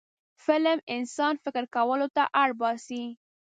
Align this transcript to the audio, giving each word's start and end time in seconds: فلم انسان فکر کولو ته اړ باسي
فلم 0.45 0.77
انسان 0.95 1.33
فکر 1.43 1.63
کولو 1.75 2.07
ته 2.15 2.23
اړ 2.41 2.49
باسي 2.59 3.03